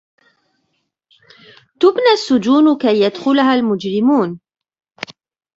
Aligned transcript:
تُبْنَى 1.79 2.11
السُّجُونُ 2.15 2.77
كَيْ 2.77 3.01
يَدْخُلَهَا 3.01 3.53
الْمُجْرِمُونَ. 3.55 4.39